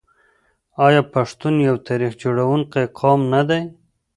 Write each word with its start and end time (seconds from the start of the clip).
آیا 0.85 1.01
پښتون 1.13 1.55
یو 1.67 1.75
تاریخ 1.87 2.13
جوړونکی 2.23 2.83
قوم 2.99 3.21
نه 3.33 3.41
دی؟ 3.49 3.61